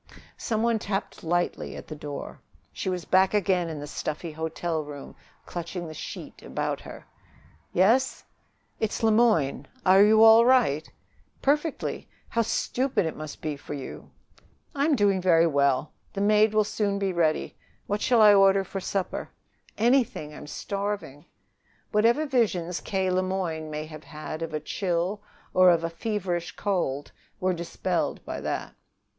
[0.35, 2.41] Some one tapped lightly at the door.
[2.73, 7.05] She was back again in the stuffy hotel room, clutching the sheet about her.
[7.71, 8.23] "Yes?"
[8.79, 9.67] "It's Le Moyne.
[9.85, 10.91] Are you all right?"
[11.43, 12.09] "Perfectly.
[12.29, 14.09] How stupid it must be for you!"
[14.73, 15.91] "I'm doing very well.
[16.13, 17.55] The maid will soon be ready.
[17.85, 19.29] What shall I order for supper?"
[19.77, 20.33] "Anything.
[20.33, 21.25] I'm starving."
[21.91, 23.11] Whatever visions K.
[23.11, 25.21] Le Moyne may have had of a chill
[25.53, 28.73] or of a feverish cold were dispelled by that.